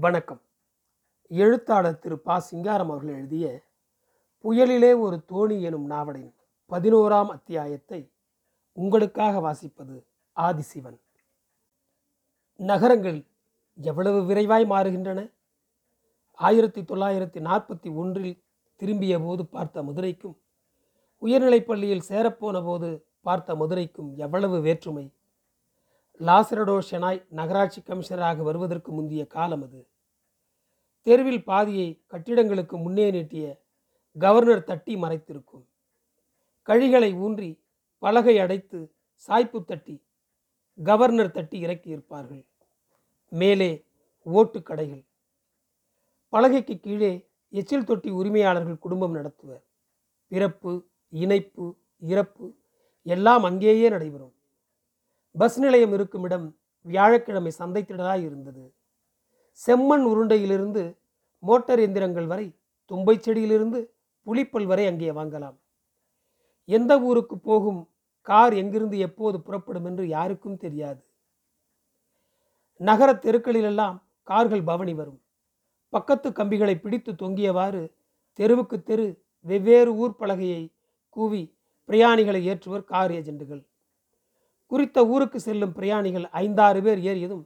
[0.00, 0.40] வணக்கம்.
[1.28, 2.38] எழுத்தாளர் திரு பா.
[2.38, 3.62] சிங்காரம் அவர்கள் எழுதிய
[4.42, 6.34] புயலிலே ஒரு தோணி எனும் நாவலின்
[6.70, 8.10] பதினோராம் அத்தியாயத்தை
[8.72, 10.04] உங்களுக்காக வாசிப்பது
[10.36, 11.00] ஆதிசிவன்.
[12.56, 13.26] நகரங்கள்
[13.74, 15.32] எவ்வளவு விரைவாய் மாறுகின்றன?
[16.34, 18.42] ஆயிரத்தி தொள்ளாயிரத்தி நாற்பத்தி ஒன்றில்
[18.76, 20.40] திரும்பிய போது பார்த்த மதுரைக்கும்
[21.18, 25.12] உயர்நிலைப் பள்ளியில் சேரப்போன போது பார்த்த மதுரைக்கும் எவ்வளவு வேற்றுமை?
[26.20, 29.88] லாசரடோ ஷெனாய் நகராட்சி கமிஷனராக வருவதற்கு முந்திய காலம் அது.
[31.02, 33.62] தெருவில் பாதியை கட்டிடங்களுக்கு முன்னே நீட்டிய
[34.18, 35.64] கவர்னர் தட்டி மறைத்திருக்கும்.
[36.62, 37.64] கழிகளை ஊன்றி
[37.98, 38.92] பலகை அடைத்து
[39.28, 40.06] சாய்ப்பு தட்டி
[40.82, 42.46] கவர்னர் தட்டி இறக்கியிருப்பார்கள்.
[43.28, 43.86] மேலே
[44.22, 45.06] ஓட்டு கடைகள்.
[46.32, 49.64] பலகைக்கு கீழே எச்சில் தொட்டி உரிமையாளர்கள் குடும்பம் நடத்துவர்.
[50.28, 52.54] பிறப்பு இணைப்பு இறப்பு
[53.02, 54.34] எல்லாம் அங்கேயே நடைபெறும்.
[55.34, 58.74] பஸ் நிலையம் இருக்கும் இடம் வியாழக்கிழமை சந்தைத்திடலாய் இருந்தது.
[59.66, 60.98] செம்மண் உருண்டையிலிருந்து
[61.38, 65.56] மோட்டார் எந்திரங்கள் வரை தும்பை செடியிலிருந்து புலிப்பல் வரை அங்கே வாங்கலாம்.
[66.64, 67.88] எந்த ஊருக்கு போகும்
[68.22, 71.04] கார் எங்கிருந்து எப்போது புறப்படும் என்று யாருக்கும் தெரியாது.
[72.76, 75.20] நகர தெருக்களிலெல்லாம் கார்கள் பவனி வரும்.
[75.88, 77.92] பக்கத்து கம்பிகளை பிடித்து தொங்கியவாறு
[78.32, 80.72] தெருவுக்கு தெரு வெவ்வேறு ஊர் பலகையை
[81.08, 81.56] கூவி
[81.88, 83.62] பிரயாணிகளை ஏற்றுவர் கார் ஏஜெண்டுகள்.
[84.70, 87.44] குறித்த ஊருக்கு செல்லும் பிரயாணிகள் ஐந்தாறு பேர் ஏறியதும்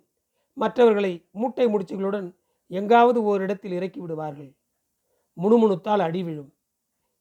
[0.57, 2.27] மற்றவர்களை மூட்டை முடிச்சுகளுடன்
[2.71, 4.51] எங்காவது ஓரிடத்தில் இறக்கி விடுவார்கள்.
[5.37, 6.51] முணுமுணுத்தால் அடி விழும்.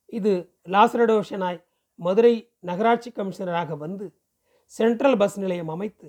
[0.06, 0.32] இது
[0.74, 1.60] லாசரடோஷனாய்
[2.00, 4.06] மதுரை நகராட்சி கமிஷனராக வந்து
[4.66, 6.08] சென்ட்ரல் பஸ் நிலையம் அமைத்து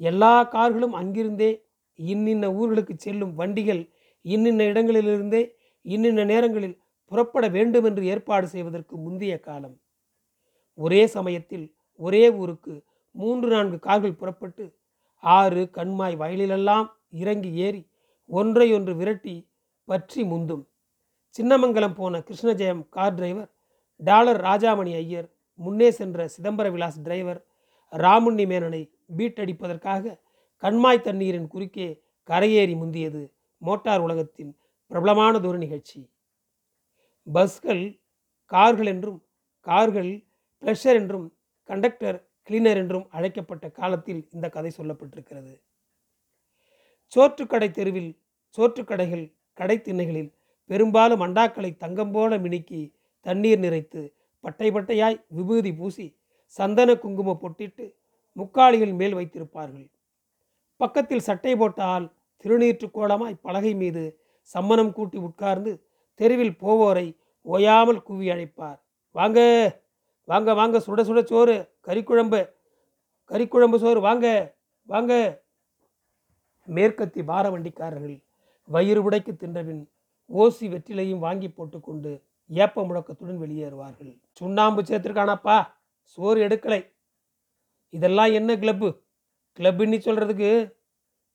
[0.00, 1.50] எல்லா கார்களும் அங்கிருந்தே
[1.94, 3.82] இன்னின்ன ஊர்களுக்கு செல்லும் வண்டிகள்
[4.24, 5.42] இன்னின்ன இடங்களிலிருந்தே
[5.84, 6.78] இன்னின்ன நேரங்களில்
[7.12, 9.76] புறப்பட வேண்டும் என்று ஏற்பாடு செய்வதற்கு முந்தைய காலம்.
[10.78, 11.66] ஒரே சமயத்தில்
[12.00, 12.74] ஒரே ஊருக்கு
[13.14, 14.64] மூன்று நான்கு கார்கள் புறப்பட்டு
[15.22, 17.82] ஆறு கண்மாய் வயலிலெல்லாம் இறங்கி ஏறி
[18.30, 19.48] ஒன்றையொன்று விரட்டி
[19.84, 20.64] பற்றி முந்தும்.
[21.34, 23.50] சின்னமங்கலம் போன Krishnajayam car driver
[23.96, 27.40] dollar Rajamani Iyer முன்னே சென்ற சிதம்பர விலாஸ் டிரைவர்
[27.92, 28.82] ராமுண்ணி மேனனை
[29.16, 30.14] பீட் அடிப்பதற்காக
[30.62, 31.88] கண்மாய் தண்ணீரின் குறுக்கே
[32.28, 33.22] கரையேறி முந்தியது
[33.62, 34.52] மோட்டார் உலகத்தின்
[34.90, 36.00] பிரபலமானதொரு நிகழ்ச்சி.
[37.26, 37.84] பஸ்கள்
[38.52, 39.20] கார்கள் என்றும்
[39.66, 40.12] கார்கள்
[40.62, 41.26] ப்ளஷர் என்றும்
[41.68, 42.18] கண்டக்டர்
[42.50, 45.52] கிளீனர் என்றும் அழைக்கப்பட்ட காலத்தில் இந்த கதை சொல்லப்பட்டிருக்கிறது.
[47.12, 48.08] சோற்றுக்கடை தெருவில்
[48.58, 49.24] சோற்றுக்கடைகள்
[49.58, 50.30] கடை திண்ணைகளில்
[50.70, 52.80] பெரும்பாலும் அண்டாக்களை தங்கம் போல மினுக்கி
[53.26, 54.02] தண்ணீர் நிறைத்து
[54.44, 56.06] பட்டை பட்டையாய் விபூதி பூசி
[56.58, 57.84] சந்தன குங்குமம் பொட்டிட்டு
[58.36, 59.86] முக்காளிகள் மேல் வைத்திருப்பார்கள்.
[60.80, 62.06] பக்கத்தில் சட்டை போட்ட ஆள்
[62.44, 64.04] திருநீற்று கோலமாய் பலகை மீது
[64.54, 65.72] சம்மணம் கூட்டி உட்கார்ந்து
[66.20, 67.06] தெருவில் போவோரை
[67.46, 68.78] ஓயாமல் கூவி அழைப்பார்
[69.14, 69.38] வாங்க!
[70.30, 71.54] வாங்க வாங்க சுட சுட சோறு
[71.86, 72.40] கறிக்குழம்பு
[73.30, 74.26] கறிக்குழம்பு சோறு வாங்க
[74.90, 75.12] வாங்க.
[76.68, 78.16] மேற்கத்தி பார வண்டிக்காரர்கள்
[78.68, 79.82] வயிறு உடைக்கு தின்றபின்
[80.30, 82.12] ஓசி வெற்றிலையும் வாங்கி போட்டுக்கொண்டு
[82.50, 84.12] ஏப்ப முழக்கத்துடன் வெளியேறுவார்கள்.
[84.32, 85.56] சுண்ணாம்பு சேர்த்துருக்கானாப்பா
[86.02, 86.80] சோறு எடுக்கலை.
[87.90, 88.88] இதெல்லாம் என்ன கிளப்பு?
[89.58, 90.50] கிளப்புன்னு சொல்கிறதுக்கு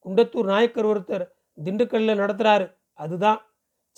[0.05, 1.25] குண்டத்தூர் நாயக்கர் ஒருத்தர்
[1.63, 2.65] திண்டுக்கல்லில் நடத்துகிறாரு
[3.03, 3.39] அதுதான்.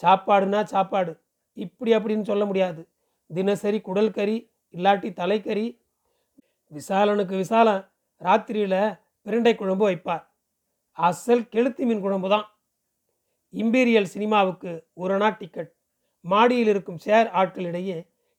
[0.02, 1.13] சாப்பாடுனா சாப்பாடு.
[1.53, 2.81] இப்படி அப்படின்னு சொல்ல முடியாது.
[3.28, 4.38] தினசரி குடல் கறி
[4.74, 5.66] இல்லாட்டி தலைக்கறி
[6.72, 7.84] விசாலனுக்கு விசாலம்
[8.26, 8.80] ராத்திரியில்
[9.26, 10.24] பிரண்டை குழம்பு வைப்பார்.
[10.98, 12.46] அசல் கெளுத்தி மீன் குழம்பு தான்.
[13.54, 14.72] இம்பீரியல் சினிமாவுக்கு
[15.04, 15.72] ஒரு நாள் டிக்கெட்.
[16.32, 17.98] மாடியில் இருக்கும் சேர் ஆட்களிடையே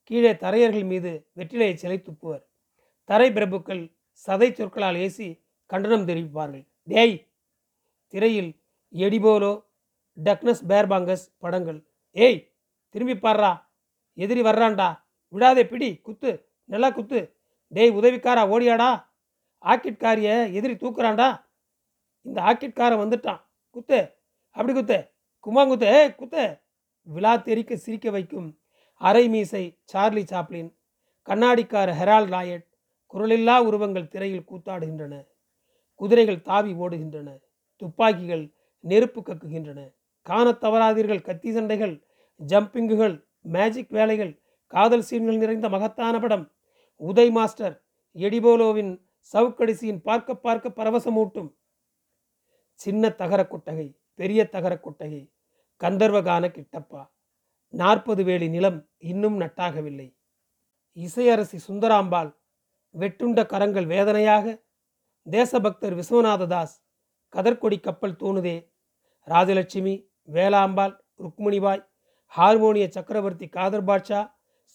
[0.08, 2.42] கீழே தரையர்கள் மீது வெற்றிலையை சிலை துப்புவர்
[3.08, 3.82] தரை பிரபுக்கள்
[4.24, 5.28] சதை சொற்களால் ஏசி
[5.70, 6.64] கண்டனம் தெரிவிப்பார்கள்.
[6.92, 7.16] டேய்
[8.12, 8.50] திரையில்
[8.94, 9.52] எடிபோலோ
[10.18, 11.80] டக்னஸ் பேர்பாங்கஸ் படங்கள்.
[12.24, 12.40] ஏய்
[12.94, 13.52] திரும்பி பாடுறா
[14.24, 14.88] எதிரி வர்றான்டா.
[15.28, 17.36] விடாதே பிடி குத்து நல்லா குத்து.
[17.68, 19.04] டேய் உதவிக்காரா ஓடியாடா.
[19.64, 21.44] ஆக்கிட்காரிய எதிரி தூக்குறான்டா.
[22.22, 23.40] இந்த ஆக்கிட்காரன் வந்துட்டான்.
[23.70, 24.12] குத்து
[24.50, 25.10] அப்படி குத்து.
[25.46, 26.60] குமாங்குத்து ஏ குத்து.
[27.02, 28.58] விழா தெரிக்க சிரிக்க வைக்கும்
[28.94, 30.74] அரை மீசை சார்லி சாப்ளின்.
[31.26, 32.66] கண்ணாடிக்கார ஹெரால் ராயட்
[33.14, 35.26] குரலில்லா உருவங்கள் திரையில் கூத்தாடுகின்றன.
[35.94, 37.38] குதிரைகள் தாவி ஓடுகின்றன.
[37.76, 39.94] துப்பாக்கிகள் நெருப்பு கக்குகின்றன.
[40.22, 42.02] காணத் தவறாதீர்கள் கத்தி சண்டைகள்
[42.46, 44.42] ஜம்பிங்குகள் மேஜிக் வேலைகள்
[44.72, 46.44] காதல் சீன்கள் நிறைந்த மகத்தான படம்.
[47.00, 47.74] உதய் மாஸ்டர்
[48.16, 48.92] எடிபோலோவின்
[49.32, 51.50] சவுக்கடிசியின் பார்க்க பார்க்க பரவசமூட்டும்.
[52.80, 55.22] சின்ன தகர கொட்டகை பெரிய தகர கொட்டகை
[55.80, 57.02] கந்தர்வகான கிட்டப்பா.
[57.74, 60.08] நாற்பது வேலி நிலம் இன்னும் நட்டாகவில்லை.
[60.96, 62.30] இசையரசி சுந்தராம்பாள்
[62.94, 64.64] வெட்டுண்ட கரங்கள் வேதனையாக
[65.26, 66.74] தேசபக்தர் விஸ்வநாததாஸ்
[67.34, 68.56] கதர்கொடி கப்பல் தோணுதே.
[69.26, 69.94] ராஜலட்சுமி
[70.32, 71.84] வேலாம்பாள் ருக்மிணிபாய்
[72.26, 74.20] ஹார்மோனிய சக்கரவர்த்தி காதர் பாட்ஷா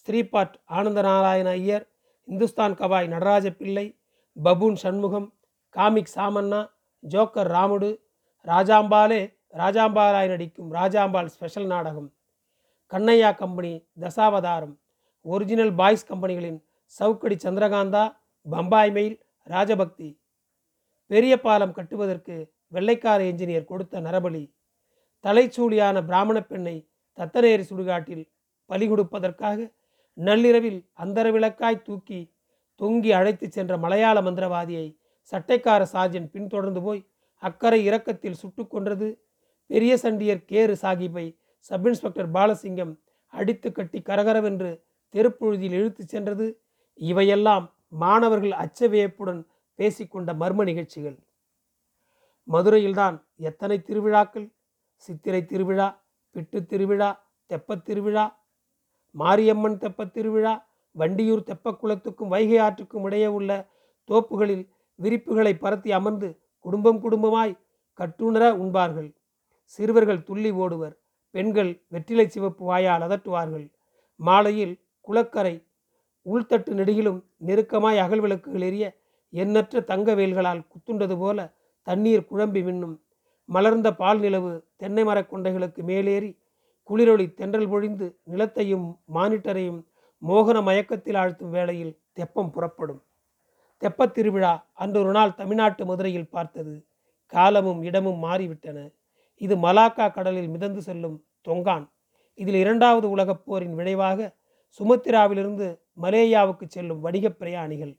[0.08, 1.84] ஸ்ரீபாட் ஆனந்த Narayana Iyer
[2.28, 3.84] Hindustan Gavai Nataraja Pillai
[4.36, 5.32] buffoon Shanmugam
[5.74, 6.60] comic Samanna
[7.02, 8.00] joker Ramudu
[8.46, 9.20] ராஜாம்பாலே
[9.58, 12.12] ராஜாம்பாலாய் நடிக்கும் ராஜாம்பால் ஸ்பெஷல் நாடகம்
[12.92, 14.74] Kannaiya company Dasavatharam
[15.26, 18.04] original boys கம்பெனிகளின் சவுக்கடி சந்திரகாந்தா
[18.46, 19.16] பம்பாய் மெயில்
[19.46, 20.18] ராஜபக்தி.
[21.10, 24.54] பெரிய பாலம் கட்டுவதற்கு வெள்ளைக்கார என்ஜினியர் கொடுத்த நரபலி
[25.24, 28.24] தலைச்சூலியான பிராமண பெண்ணை தத்தநேரி சுடுகாட்டில்
[28.70, 29.58] பலி கொடுப்பதற்காக
[30.14, 32.34] நள்ளிரவில் அந்தர விளக்காய் தூக்கி
[32.80, 34.96] தொங்கி அழைத்துச் சென்ற மலையாள மந்திரவாதியை
[35.32, 39.26] சட்டைக்கார சார்ஜன் பின்தொடர்ந்து போய் அக்கறை இறக்கத்தில் சுட்டு கொன்றது.
[39.66, 44.82] பெரிய சண்டியர் கேரு சாகிப்பை சப் இன்ஸ்பெக்டர் பாலசிங்கம் அடித்து கட்டி கரகரவென்று
[45.14, 46.62] தெருப்புழுதியில் இழுத்துச் சென்றது.
[46.94, 49.46] இவையெல்லாம் மாணவர்கள் அச்ச வியப்புடன்
[49.78, 51.18] பேசிக்கொண்ட மர்ம நிகழ்ச்சிகள்.
[52.48, 54.54] மதுரையில்தான் எத்தனை திருவிழாக்கள்?
[54.94, 58.43] சித்திரை திருவிழா பிட்டு திருவிழா தெப்பத் திருவிழா
[59.14, 60.54] மாரியம்மன் தெப்பத் திருவிழா
[60.96, 63.50] வண்டியூர் தெப்பக்குளத்துக்கும் வைகை ஆற்றுக்கும் இடையே உள்ள
[64.08, 64.64] தோப்புகளில்
[64.98, 66.28] விரிப்புகளை பரத்தி அமர்ந்து
[66.64, 67.54] குடும்பம் குடும்பமாய்
[67.98, 69.10] கட்டுணர உண்பார்கள்.
[69.64, 70.94] சிறுவர்கள் துள்ளி ஓடுவர்
[71.34, 73.66] பெண்கள் வெற்றிலை சிவப்பு வாயால் அதட்டுவார்கள்.
[74.20, 75.54] மாலையில் குளக்கரை
[76.26, 78.84] உள்தட்டு நெடுகிலும் நெருக்கமாய் அகல் விளக்குகள் எரிய
[79.32, 81.38] எண்ணற்ற தங்க வேல்களால் குத்துண்டது போல
[81.86, 82.96] தண்ணீர் குழம்பி மின்னும்.
[83.48, 86.30] மலர்ந்த பால் நிலவு தென்னை மரக் கொண்டைகளுக்கு மேலேறி
[86.90, 89.84] குளிரொளி தென்றல் பொழிந்து நிலத்தையும் மானிட்டரையும்
[90.28, 93.02] மோகன மயக்கத்தில் ஆழ்த்தும் வேளையில் தெப்பம் புறப்படும்.
[93.80, 96.86] தெப்பத் திருவிழா அன்றொரு நாள் தமிழ்நாட்டு மதுரையில் பார்த்தது.
[97.26, 98.94] காலமும் இடமும் மாறிவிட்டன.
[99.34, 101.90] இது மலாக்கா கடலில் மிதந்து செல்லும் தொங்கான்.
[102.34, 104.36] இதில் இரண்டாவது உலகப் போரின் விளைவாக
[104.78, 107.96] சுமத்திராவிலிருந்து மலேயாவுக்கு செல்லும் வணிகப் பிரயாணிகள்.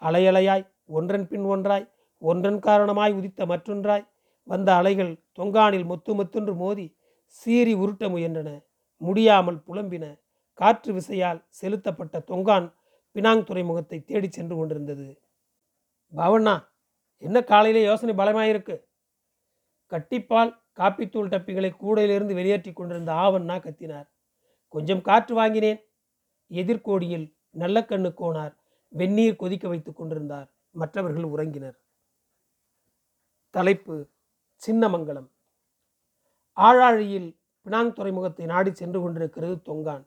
[0.00, 4.08] அலையலையாய் ஒன்றன் பின் ஒன்றாய் ஒன்றன் காரணமாய் உதித்த மற்றொன்றாய்
[4.44, 6.96] வந்த அலைகள் தொங்கானில் மொத்து மொத்தென்று மோதி
[7.40, 8.64] சீறி உருட்ட முயன்றன.
[8.96, 10.20] முடியாமல் புலம்பின.
[10.52, 12.72] காற்று விசையால் செலுத்தப்பட்ட தொங்கான்
[13.14, 15.20] பினாங் துறைமுகத்தை தேடி சென்று கொண்டிருந்தது.
[16.16, 16.68] பவண்ணா
[17.16, 18.76] என்ன காலையிலே யோசனை பலமாயிருக்கு?
[19.92, 24.08] கட்டிப்பால் காப்பித்தூள் டப்பிகளை கூடையிலிருந்து வெளியேற்றி கொண்டிருந்த ஆவண்ணா கத்தினார்.
[24.68, 25.80] கொஞ்சம் காற்று வாங்கினேன்.
[26.50, 28.54] எதிர்கோடியில் நல்ல கண்ணு கோனார்
[28.88, 30.48] வெந்நீர் கொதிக்க வைத்துக் கொண்டிருந்தார்.
[30.70, 31.76] மற்றவர்கள் உறங்கினர்.
[33.50, 33.94] தலைப்பு
[34.66, 35.31] சின்னமங்கலம்.
[36.56, 40.04] ஆழாழியில் பினாங் துறைமுகத்தை நாடி சென்று கொண்டிருக்கிறது தொங்கான்.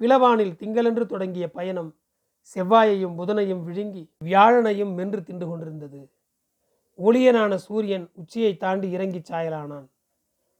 [0.00, 1.96] பிளவானில் திங்களென்று தொடங்கிய பயணம்
[2.56, 6.12] செவ்வாயையும் புதனையும் விழுங்கி வியாழனையும் மென்று தின்று கொண்டிருந்தது.
[6.98, 9.86] ஒளியனான சூரியன் உச்சியை தாண்டி இறங்கி சாயலானான்.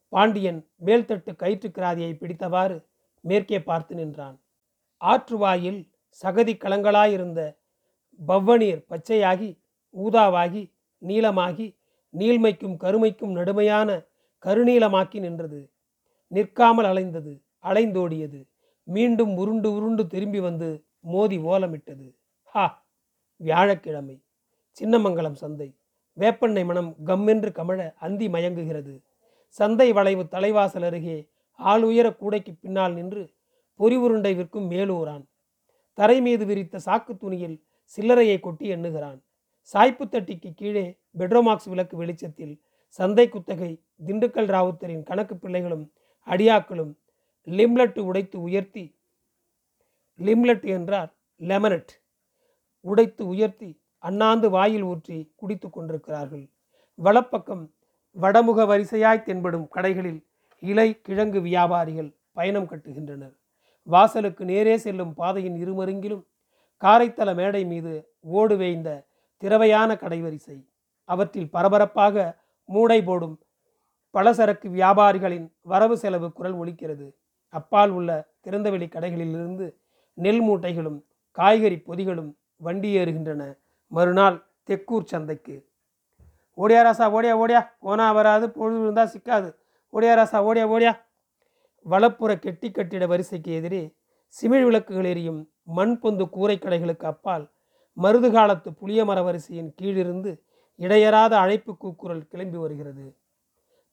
[0.09, 2.85] பாண்டியன் மேல்தட்டு கயிற்றுக்கிராதியை பிடித்தவாறு
[3.21, 4.41] மேற்கே பார்த்து நின்றான்.
[5.01, 5.81] ஆற்றுவாயில்
[6.23, 7.41] சகதி கலங்களாயிருந்த
[8.29, 9.51] பவ்வநீர் பச்சையாகி
[9.95, 11.77] ஊதாவாகி நீளமாகி
[12.15, 13.91] நீள்மைக்கும் கருமைக்கும் நடுமையான
[14.47, 15.73] கருநீலமாக்கி நின்றது.
[16.27, 17.43] நிற்காமல் அலைந்தது.
[17.65, 18.41] அலைந்தோடியது.
[18.89, 22.17] மீண்டும் உருண்டு உருண்டு திரும்பி வந்து மோதி ஓலமிட்டது.
[22.43, 22.87] ஹா!
[23.37, 24.23] வியாழக்கிழமை.
[24.81, 25.77] சின்னமங்கலம் சந்தை.
[26.19, 29.03] வேப்பெண்ணை மனம் கம்மென்று கமழ அந்தி மயங்குகிறது.
[29.47, 33.33] சந்தை வளைவு தலைவாசல் அருகே ஆள் உயர கூடைக்கு பின்னால் நின்று
[33.75, 35.25] பொறி உருண்டை விற்கும் மேலூரான்.
[35.95, 37.57] தரை மீது விரித்த சாக்கு துணியில்
[37.97, 39.19] சில்லறையை கொட்டி எண்ணுகிறான்.
[39.75, 42.55] சாய்ப்பு தட்டிக்கு கீழே பெட்ரோமாக்ஸ் விளக்கு வெளிச்சத்தில்
[42.99, 43.73] சந்தை குத்தகை
[44.07, 45.85] திண்டுக்கல் ராவுத்தரின் கணக்கு பிள்ளைகளும்
[46.27, 46.93] அடியாக்களும்
[47.47, 48.85] லிம்லட்டு உடைத்து உயர்த்தி
[50.19, 51.93] லிம்லட் என்றார் லெமனட்
[52.85, 56.45] உடைத்து உயர்த்தி அண்ணாந்து வாயில் ஊற்றி குடித்து கொண்டிருக்கிறார்கள்.
[56.99, 57.65] வலப்பக்கம்
[58.17, 60.21] வடமுக வரிசையாய் தென்படும் கடைகளில்
[60.63, 63.35] இலை கிழங்கு வியாபாரிகள் பயணம் கட்டுகின்றனர்.
[63.87, 66.25] வாசலுக்கு நேரே செல்லும் பாதையின் இருமருங்கிலும்
[66.83, 68.91] காரைத்தல மேடை மீது ஓடு வேய்ந்த
[69.43, 70.59] திரவையான கடைவரிசை.
[71.09, 72.17] அவற்றில் பரபரப்பாக
[72.73, 73.37] மூடை போடும்.
[74.15, 77.07] பலசரக்கு வியாபாரிகளின் வரவு செலவு குரல் ஒலிக்கிறது.
[77.49, 78.11] அப்பால் உள்ள
[78.45, 79.67] திறந்தவெளி கடைகளிலிருந்து
[80.15, 80.99] நெல் மூட்டைகளும்
[81.31, 83.43] காய்கறி பொதிகளும் வண்டி ஏறுகின்றன.
[83.87, 84.37] மறுநாள்
[84.67, 85.57] தெக்கூர் சந்தைக்கு.
[86.57, 87.61] ஓடியா ராசா ஓடியா ஓடியா.
[87.81, 89.49] போனா வராது பொழுது இருந்தால் சிக்காது.
[89.93, 90.93] ஓடியா ராசா ஓடியா ஓடியா.
[91.91, 93.83] வலப்புற கெட்டி கட்டிட வரிசைக்கு எதிரே
[94.35, 97.51] சிமிழ் விளக்குகள் எரியும் மண் பொந்து கூரை கடைகளுக்கு அப்பால்
[98.03, 100.33] மருது காலத்து புளிய மர வரிசையின் கீழிருந்து
[100.83, 103.05] இடையராத அழைப்பு கூக்குரல் கிளம்பி வருகிறது.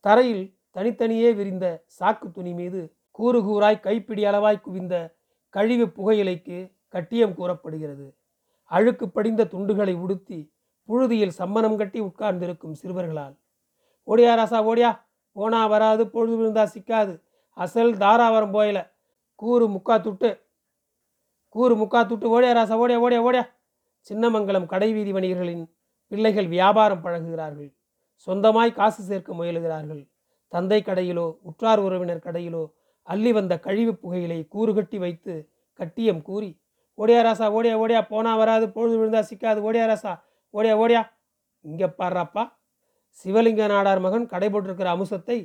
[0.05, 1.65] தரையில் தனித்தனியே விரிந்த
[1.99, 2.81] சாக்கு துணி மீது
[3.19, 4.95] கூறு கூறாய் கைப்பிடி அளவாய் குவிந்த
[5.53, 6.57] கழிவு புகையிலைக்கு
[6.93, 8.07] கட்டியம் கூறப்படுகிறது.
[8.71, 10.39] அழுக்கு படிந்த துண்டுகளை உடுத்தி
[10.89, 13.35] புழுதியில் சம்மணம் கட்டி உட்கார்ந்திருக்கும் சிறுவர்களால்
[14.07, 14.91] ஓடியா ராசா ஓடியா
[15.35, 17.13] போனா வராது பொழுது விழுந்தா சிக்காது
[17.57, 18.79] அசல் தாராவரம் போயல
[19.39, 20.29] கூறு முக்கா துட்டு
[21.55, 23.43] கூறு முக்கா துட்டு ஓடியா ராசா ஓடியா ஓடியா ஓடியா
[24.07, 25.65] சின்னமங்கலம் கடைவீதி வணிகர்களின்
[26.11, 27.71] பிள்ளைகள் வியாபாரம் பழகுகிறார்கள்.
[28.27, 30.01] சொந்தமாய் காசு சேர்க்க முயலுகிறார்கள்.
[30.53, 32.63] தந்தை கடையிலோ உற்றார் உறவினர் கடையிலோ
[33.07, 35.33] அள்ளி வந்த கழிவு புகையிலை கூறுகட்டி வைத்து
[35.79, 36.49] கட்டியம் கூறி
[36.97, 40.13] ஓடியா ராசா ஓடியா ஓடியா போனா வராது பொழுது விழுந்தா சிக்காது ஓடியா ராசா
[40.53, 41.01] ஓடியா ஓடியா
[41.65, 42.43] இங்கே பாடுறாப்பா
[43.17, 45.37] சிவலிங்க நாடார் மகன் கடை போட்டிருக்கிற அமுசத்தை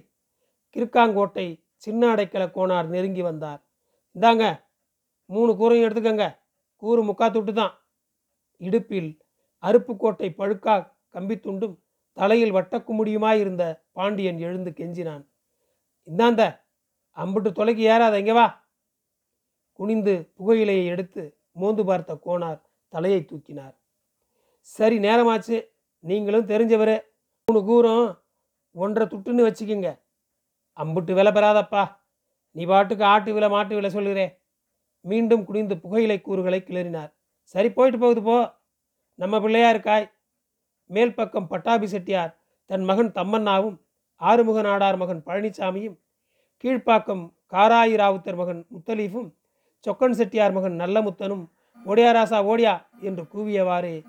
[0.76, 3.61] கிருக்காங்கோட்டை சின்ன அடைக்கல கோனார் நெருங்கி வந்தார்.
[4.16, 4.44] இந்தாங்க
[5.30, 6.26] மூணு கூரையும் எடுத்துக்கங்க
[6.83, 7.75] கூறு முக்கா துட்டு தான்
[8.61, 9.11] இடுப்பில்
[9.66, 10.75] அருப்புக்கோட்டை பழுக்கா
[11.14, 11.76] கம்பித்துண்டும்
[12.16, 13.64] தலையில் வட்டக்குமுடியுமாயிருந்த
[13.97, 15.25] பாண்டியன் எழுந்து கெஞ்சினான்.
[16.09, 16.42] இந்தாந்த
[17.16, 18.47] அம்புட்டு தொலைக்கு ஏறாத இங்கே வா.
[19.78, 21.23] குனிந்து புகையிலையை எடுத்து
[21.61, 22.61] மோந்து பார்த்த கோனார்
[22.92, 23.75] தலையை தூக்கினார்.
[24.61, 25.56] சரி நேரமாச்சு.
[26.04, 26.97] நீங்களும் தெரிஞ்சவர்.
[27.49, 28.06] மூணு கூரம்
[28.83, 29.88] ஒன்றரை துட்டுன்னு வச்சுக்கிங்க.
[30.83, 31.83] அம்புட்டு விலை பெறாதப்பா.
[32.56, 34.26] நீ பாட்டுக்கு ஆட்டு விலை மாட்டு விலை சொல்லுறே
[35.11, 37.11] மீண்டும் குனிந்து புகையிலை கூறுகளை கிளறினார்.
[37.54, 38.37] சரி போயிட்டு போகுது போ.
[39.14, 40.06] நம்ம பிள்ளையாருக்காய்.
[40.87, 42.33] மேல் பக்கம் பட்டாபி செட்டியார்
[42.66, 43.76] தன் மகன் தம்மண்ணாவும்
[44.21, 45.97] ஆறுமுக நாடார் மகன் பழனிசாமியும்
[46.64, 49.30] கீழ்ப்பாக்கம் காராயி ராவுத்தர் மகன் முத்தலீஃபும்
[49.87, 51.44] சொக்கன் செட்டியார் மகன் நல்லமுத்தனும்
[51.87, 54.04] ஓடியா ராசா ஓடியா என்று கூவியவாறே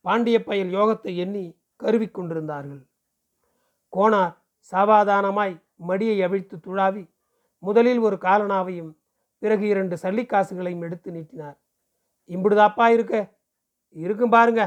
[0.00, 2.82] பாண்டிய பயல் யோகத்தை எண்ணி கருவிக் கொண்டிருந்தார்கள்.
[3.92, 4.34] கோனார்
[4.72, 5.54] சாவாதானமாய்
[5.88, 7.04] மடியை அவிழ்த்து துழாவி
[7.58, 8.92] முதலில் ஒரு காலனாவையும்
[9.38, 11.56] பிறகு இரண்டு சல்லிக்காசுகளையும் எடுத்து நீட்டினார்.
[12.28, 13.33] இம்புடுதாப்பா இருக்க?
[13.94, 14.62] இருக்கும் பாருங்க.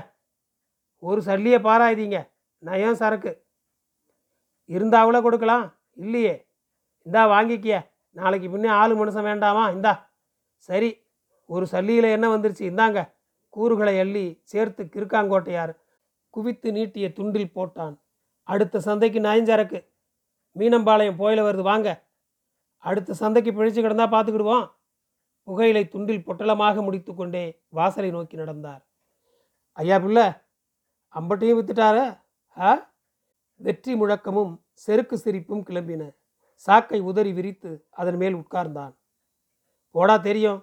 [1.00, 3.46] ஒரு சல்லியை பாராயுதீங்க நயம் சரக்கு?
[4.66, 5.66] இருந்தாவில் கொடுக்கலாம்.
[5.94, 6.50] இல்லையே.
[7.02, 7.92] இந்தா வாங்கிக்கிய.
[8.12, 9.70] நாளைக்கு பின்னே ஆளு மனுஷன் வேண்டாமா?
[9.70, 9.94] இந்தா.
[10.56, 11.04] சரி.
[11.46, 12.66] ஒரு சல்லியில் என்ன வந்துருச்சு?
[12.72, 13.14] இந்தாங்க.
[13.50, 15.74] கூறுகளை அள்ளி சேர்த்து கிருக்காங்கோட்டையார்
[16.30, 17.96] குவித்து நீட்டிய துண்டில் போட்டான்.
[18.44, 19.80] அடுத்த சந்தைக்கு நயஞ்சரக்கு
[20.56, 21.62] மீனம்பாளையம் போயில வருது.
[21.62, 22.06] வாங்க.
[22.78, 24.72] அடுத்த சந்தைக்கு பிழைச்சு கிடந்தா பார்த்துக்கிடுவோம்.
[25.44, 28.88] புகையிலை துண்டில் பொட்டலமாக முடித்துக்கொண்டே வாசலை நோக்கி நடந்தார்.
[29.78, 30.24] ஐயா பிள்ளை
[31.16, 31.98] அம்பட்டையும் வித்துட்டார
[32.58, 32.70] ஆ?
[33.56, 36.04] வெற்றி முழக்கமும் செருக்கு சிரிப்பும் கிளம்பின.
[36.54, 38.94] சாக்கை உதறி விரித்து அதன் மேல் உட்கார்ந்தான்.
[39.92, 40.60] போடா தெரியும்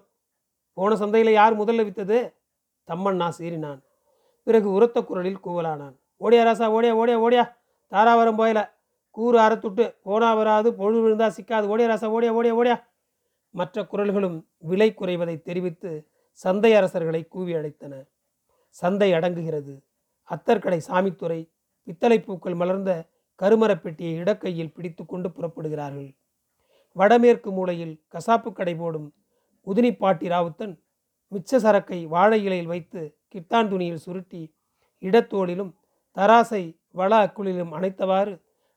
[0.74, 2.18] போன சந்தையில் யார் முதல்ல வித்தது?
[2.88, 3.80] தம்மண்ணா சீறினான்.
[4.42, 5.94] பிறகு உரத்த குரலில் கூவலானான்.
[6.20, 7.44] ஓடியா ராசா ஓடியா ஓடியா ஓடியா
[7.90, 8.70] தாராவரம் போயல.
[9.10, 11.68] கூறு அறத்துட்டு போனா வராது பொழுது விழுந்தா சிக்காது.
[11.72, 12.76] ஓடியா ராசா ஓடியா ஓடியா ஓடியா.
[13.50, 15.90] மற்ற குரல்களும் விலை குறைவதை தெரிவித்து
[16.32, 17.94] சந்தை அரசர்களை கூவி அழைத்தன.
[18.80, 19.74] சந்தை அடங்குகிறது.
[20.30, 21.40] அத்தர்கடை சாமித்துறை
[21.86, 22.90] பித்தளை பூக்கள் மலர்ந்த
[23.40, 26.10] கருமரப்பெட்டியை இடக்கையில் பிடித்து கொண்டு புறப்படுகிறார்கள்.
[26.96, 29.08] வடமேற்கு மூலையில் கசாப்பு கடை போடும்
[29.66, 30.74] உதினிப்பாட்டி ராவுத்தன்
[31.32, 34.42] மிச்ச சரக்கை வாழை இலையில் வைத்து கிட்டான் துணியில் சுருட்டி
[35.02, 35.72] இடத்தோளிலும்
[36.16, 36.62] தராசை
[36.98, 38.34] வள அக்குளிலும் அணைத்தவாறு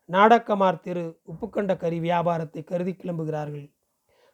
[0.10, 3.66] நாடக்கமார் திரு உப்புக்கண்ட கறி வியாபாரத்தை கருதி கிளம்புகிறார்கள்.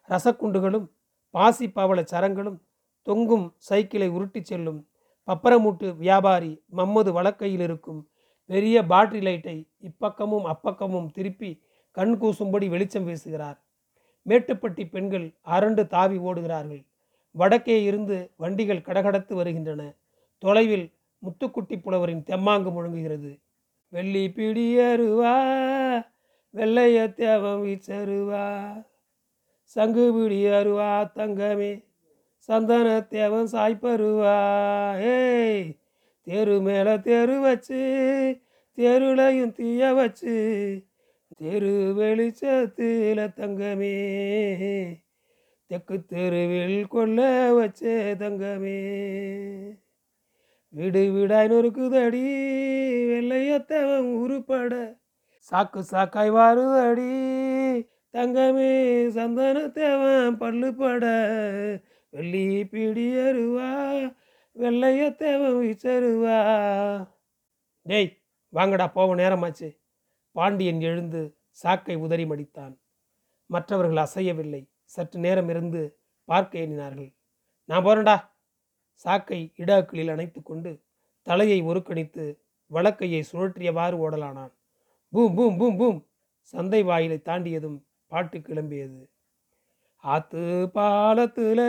[0.08, 0.86] ரசக்குண்டுகளும்
[1.34, 2.58] பாசி பவள சரங்களும்
[3.06, 4.80] தொங்கும் சைக்கிளை உருட்டிச் செல்லும்
[5.26, 8.08] பப்பரமூட்டு வியாபாரி மம்மது வழக்கையில் இருக்கும்
[8.46, 13.58] பெரிய பாட்ரி லைட்டை இப்பக்கமும் அப்பக்கமும் திருப்பி கண் கூசும்படி வெளிச்சம் வீசுகிறார்.
[14.26, 16.86] மேட்டுப்பட்டி பெண்கள் அரண்டு தாவி ஓடுகிறார்கள்.
[17.30, 19.82] வடக்கே இருந்து வண்டிகள் கடகடத்து வருகின்றன.
[20.38, 23.40] தொலைவில் முத்துக்குட்டி புலவரின் தெம்மாங்கு முழங்குகிறது.
[23.88, 25.36] வெள்ளி பிடியருவா
[26.54, 28.46] வெள்ளைய தேவம் வீச்சருவா
[29.62, 31.72] சங்கு பிடியருவா தங்கமே
[32.48, 34.34] சந்தன தேவன் சாய்ப்பருவா
[35.00, 35.76] ஏய்
[36.20, 37.82] தெரு மேலே தெரு வச்சு
[38.78, 40.34] தெருளையும் தீய வச்சு
[41.38, 43.96] தெரு வெளிச்சத்தில் தங்கமே.
[45.70, 48.78] தெக்கு தெருவில் கொள்ள வச்சே தங்கமே.
[50.68, 52.24] விடு விடாய் நொறுக்குதடி
[53.10, 54.96] வெள்ளையத்தவன் உருப்பட.
[55.52, 57.12] சாக்கு சாக்காய் வாருதடி
[58.14, 58.70] தங்கமே
[59.08, 61.04] சந்தனத்தேவன் பல்லுப்பட
[62.14, 63.70] வெள்ளி பிடியருவா
[65.16, 66.36] தேவை சருவா
[67.82, 69.78] டேய் வாங்கடா போக நேரமாச்சு.
[70.32, 72.78] பாண்டியன் எழுந்து சாக்கை உதறி மடித்தான்.
[73.46, 74.62] மற்றவர்கள் அசையவில்லை.
[74.84, 77.16] சற்று நேரம் இருந்து பார்க்க எண்ணினார்கள்.
[77.64, 78.30] நான் போறேன்டா.
[78.92, 80.84] சாக்கை இடாக்களில் அணைத்து கொண்டு
[81.22, 82.40] தலையை ஒருக்கணித்து
[82.70, 84.54] வழக்கையை சுழற்றியவாறு ஓடலானான்.
[85.08, 86.06] Boom boom boom boom.
[86.40, 89.13] சந்தை வாயிலை தாண்டியதும் பாட்டு கிளம்பியது.
[90.04, 91.62] ஆத்து பாலத்தில்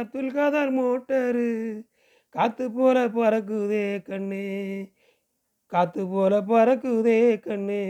[0.00, 1.82] அப்துல் கதர் மோட்டரு.
[2.28, 4.44] காத்து போல பறக்குதே கண்ணே.
[5.66, 7.80] காத்து போல பறக்குதே கண்ணே.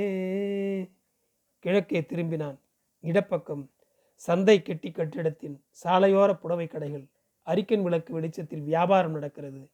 [1.59, 2.57] கிழக்கே திரும்பினான்
[3.05, 3.71] இடப்பக்கம்
[4.15, 7.05] சந்தை கெட்டி கட்டிடத்தின் சாலையோர புடவை கடைகள்.
[7.47, 9.71] அரிக்கன் விளக்கு வெளிச்சத்தில் வியாபாரம் நடக்கிறது.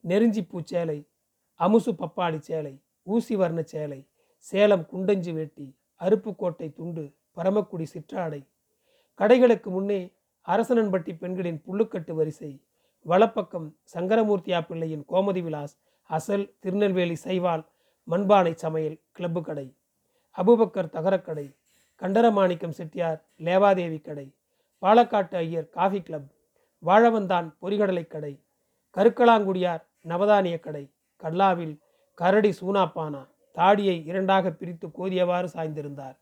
[0.00, 0.98] நெருஞ்சி பூச்சேலை
[1.60, 4.00] அமுசு பப்பாளி சேலை ஊசி வர்ண சேலை
[4.38, 5.66] சேலம் குண்டஞ்சி வேட்டி
[6.00, 7.04] அருப்புக்கோட்டை துண்டு
[7.36, 8.40] பரமக்குடி சிற்றாடை
[9.18, 10.00] கடைகளுக்கு முன்னே
[10.48, 12.60] அரசனன்பட்டி பெண்களின் புல்லுக்கட்டு வரிசை
[13.06, 15.74] வலப்பக்கம் சங்கரமூர்த்தியா பிள்ளையின் கோமதி விலாஸ்
[16.10, 17.64] அசல் திருநெல்வேலி சைவால்
[18.08, 19.74] மண்பானை சமையல் கிளப்பு கடை
[20.36, 21.46] அபுபக்கர் தகரக்கடை
[22.02, 24.26] கண்டரமாணிக்கம் செட்டியார் லேவாதேவி கடை
[24.82, 26.28] பாலக்காட்டு ஐயர் காஃபி கிளப்
[26.82, 28.32] வாழவந்தான் பொறிகடலை கடை
[28.96, 30.84] கருக்கலாங்குடியார் நவதானிய கடை
[31.22, 31.74] கல்லாவில்
[32.14, 33.22] கரடி சூனாப்பானா
[33.56, 36.16] தாடியை இரண்டாக பிரித்து கோதியவாறு சாய்ந்திருந்தார்.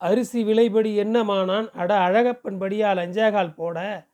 [0.00, 1.70] அரிசி விலைபடி என்னமானான்?
[1.70, 4.06] அட அழகப்பன் படியால் அஞ்சேகால் போட.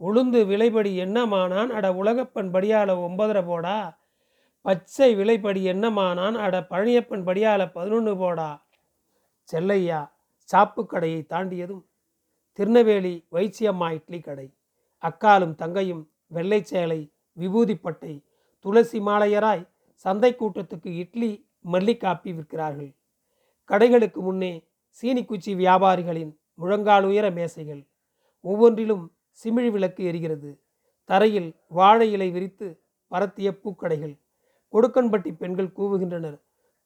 [0.00, 1.68] உளுந்து விலைபடி என்னமானான்?
[1.68, 3.98] அட உலகப்பன் படியால ஒன்பதரை போடா.
[4.62, 6.34] பச்சை விலைப்படி என்னமானான்?
[6.34, 8.66] அட பழனியப்பன் படியால பதினொன்று போடா.
[9.52, 10.12] செல்லையா
[10.52, 11.84] சாப்பு கடையை தாண்டியதும்
[12.52, 14.54] திருநெல்வேலி வைச்சியம்மா இட்லி கடை.
[15.02, 18.24] அக்காலும் தங்கையும் வெள்ளை சேலை விபூதிப்பட்டை
[18.58, 22.94] துளசி மாலையராய் சந்தை கூட்டத்துக்கு இட்லி மல்லிகாப்பி விற்கிறார்கள்.
[23.68, 24.68] கடைகளுக்கு முன்னே
[25.02, 27.82] சீனிக்குச்சி வியாபாரிகளின் முழங்கால் உயர மேசைகள்
[28.44, 29.04] ஒவ்வொன்றிலும்
[29.40, 30.50] சிமிழ் விளக்கு எரிகிறது.
[31.08, 32.66] தரையில் வாழை இலை விரித்து
[33.10, 34.14] பரத்திய பூக்கடைகள்.
[34.72, 36.38] கொடுக்கன்பட்டி பெண்கள் கூவுகின்றனர்.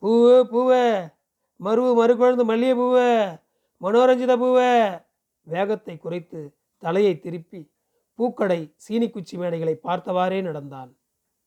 [0.03, 0.85] பூவே பூவே!
[1.61, 3.11] மருவு மறுகுழந்து மல்லிகை பூவே!
[3.81, 4.73] மனோரஞ்சித பூவே!
[5.47, 6.41] வேகத்தை குறைத்து
[6.83, 7.61] தலையை திருப்பி
[8.19, 10.91] பூக்கடை சீனிக்குச்சி மேடைகளை பார்த்தவாறே நடந்தான்.